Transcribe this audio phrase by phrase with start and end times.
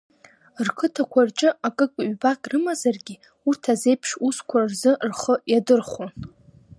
[0.65, 3.15] Рқыҭақәа рҿы акык-ҩбак рымазаргьы
[3.47, 6.11] урҭ азеиԥш усқәа рзы рхы иадырхәон.